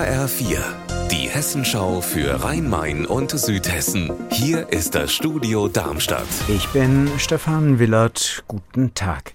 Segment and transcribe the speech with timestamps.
[0.00, 0.58] HR4,
[1.10, 4.10] die Hessenschau für Rhein-Main und Südhessen.
[4.30, 6.26] Hier ist das Studio Darmstadt.
[6.48, 8.42] Ich bin Stefan Willert.
[8.48, 9.34] Guten Tag.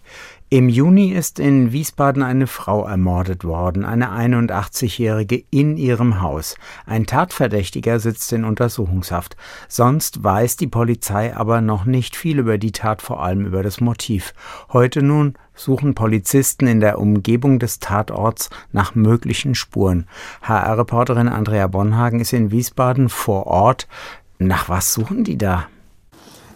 [0.50, 6.56] Im Juni ist in Wiesbaden eine Frau ermordet worden, eine 81-Jährige in ihrem Haus.
[6.86, 9.36] Ein Tatverdächtiger sitzt in Untersuchungshaft.
[9.68, 13.82] Sonst weiß die Polizei aber noch nicht viel über die Tat, vor allem über das
[13.82, 14.36] Motiv.
[14.72, 20.06] Heute nun suchen Polizisten in der Umgebung des Tatorts nach möglichen Spuren.
[20.44, 23.88] HR-Reporterin Andrea Bonhagen ist in Wiesbaden vor Ort.
[24.38, 25.66] Nach was suchen die da?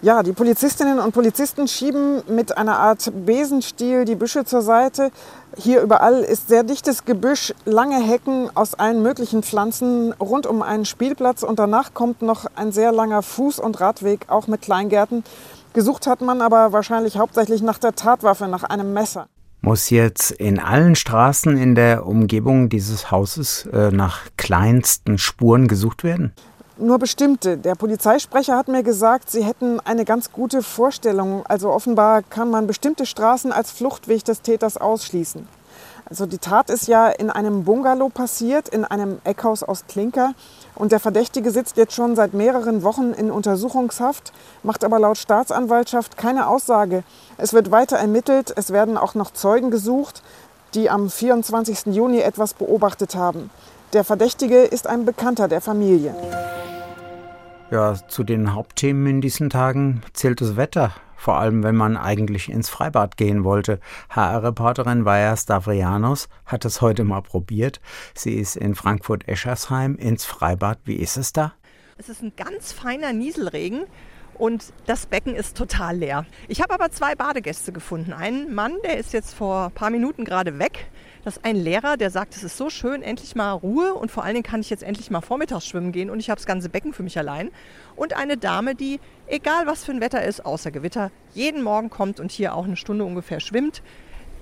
[0.02, 5.12] Ja, die Polizistinnen und Polizisten schieben mit einer Art Besenstiel die Büsche zur Seite.
[5.58, 10.85] Hier überall ist sehr dichtes Gebüsch, lange Hecken aus allen möglichen Pflanzen rund um einen
[10.85, 15.25] Spielplatz und danach kommt noch ein sehr langer Fuß- und Radweg, auch mit Kleingärten.
[15.73, 19.27] Gesucht hat man aber wahrscheinlich hauptsächlich nach der Tatwaffe, nach einem Messer.
[19.59, 26.05] Muss jetzt in allen Straßen in der Umgebung dieses Hauses äh, nach kleinsten Spuren gesucht
[26.05, 26.31] werden?
[26.79, 27.58] Nur bestimmte.
[27.58, 31.45] Der Polizeisprecher hat mir gesagt, sie hätten eine ganz gute Vorstellung.
[31.45, 35.47] Also offenbar kann man bestimmte Straßen als Fluchtweg des Täters ausschließen.
[36.09, 40.33] Also die Tat ist ja in einem Bungalow passiert, in einem Eckhaus aus Klinker.
[40.73, 44.31] Und der Verdächtige sitzt jetzt schon seit mehreren Wochen in Untersuchungshaft,
[44.64, 47.03] macht aber laut Staatsanwaltschaft keine Aussage.
[47.38, 50.23] Es wird weiter ermittelt, es werden auch noch Zeugen gesucht,
[50.73, 51.93] die am 24.
[51.93, 53.52] Juni etwas beobachtet haben.
[53.93, 56.16] Der Verdächtige ist ein Bekannter der Familie.
[57.72, 60.92] Ja, zu den Hauptthemen in diesen Tagen zählt das Wetter.
[61.16, 63.80] Vor allem, wenn man eigentlich ins Freibad gehen wollte.
[64.09, 67.80] HR-Reporterin Vaja Stavrianos hat es heute mal probiert.
[68.16, 70.80] Sie ist in Frankfurt-Eschersheim ins Freibad.
[70.86, 71.53] Wie ist es da?
[72.00, 73.86] Es ist ein ganz feiner Nieselregen
[74.33, 76.26] und das Becken ist total leer.
[76.48, 78.14] Ich habe aber zwei Badegäste gefunden.
[78.14, 80.89] Einen Mann, der ist jetzt vor ein paar Minuten gerade weg.
[81.23, 84.23] Das ist ein Lehrer, der sagt, es ist so schön, endlich mal Ruhe und vor
[84.23, 86.70] allen Dingen kann ich jetzt endlich mal vormittags schwimmen gehen und ich habe das ganze
[86.70, 87.52] Becken für mich allein.
[87.95, 92.20] Und eine Dame, die, egal was für ein Wetter ist, außer Gewitter, jeden Morgen kommt
[92.20, 93.82] und hier auch eine Stunde ungefähr schwimmt.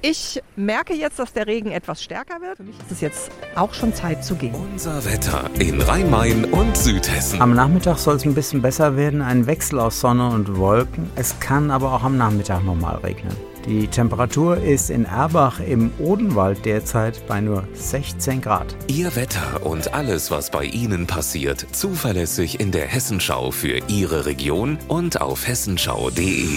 [0.03, 2.57] Ich merke jetzt, dass der Regen etwas stärker wird.
[2.57, 4.53] Für mich ist es jetzt auch schon Zeit zu gehen.
[4.53, 7.41] Unser Wetter in Rhein-Main und Südhessen.
[7.41, 9.23] Am Nachmittag soll es ein bisschen besser werden.
[9.23, 11.09] Ein Wechsel aus Sonne und Wolken.
[11.15, 13.35] Es kann aber auch am Nachmittag nochmal regnen.
[13.67, 18.73] Die Temperatur ist in Erbach im Odenwald derzeit bei nur 16 Grad.
[18.87, 24.77] Ihr Wetter und alles, was bei Ihnen passiert, zuverlässig in der Hessenschau für Ihre Region
[24.87, 26.47] und auf hessenschau.de.